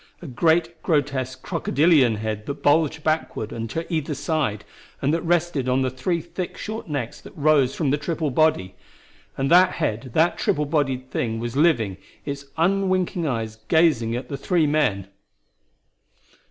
[0.19, 4.65] A great, grotesque crocodilian head that bulged backward and to either side,
[4.99, 8.73] and that rested on the three thick short necks that rose from the triple body!
[9.37, 14.37] And that head, that triple bodied thing, was living, its unwinking eyes gazing at the
[14.37, 15.07] three men!